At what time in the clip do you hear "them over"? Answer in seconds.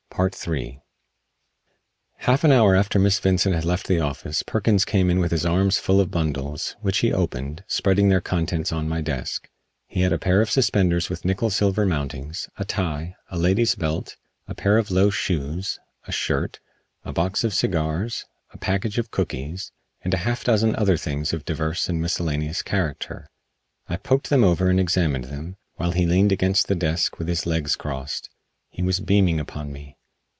24.29-24.69